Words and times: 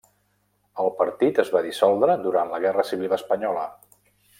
El 0.83 0.89
partit 1.01 1.43
es 1.45 1.53
va 1.57 1.63
dissoldre 1.67 2.17
durant 2.27 2.51
la 2.55 2.65
Guerra 2.67 2.91
Civil 2.93 3.17
Espanyola. 3.23 3.71